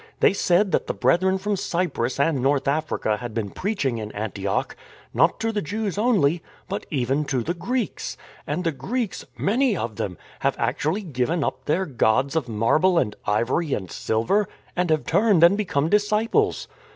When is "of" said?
9.77-9.97, 12.35-12.49